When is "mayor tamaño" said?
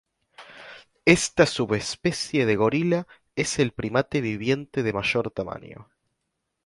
4.93-5.91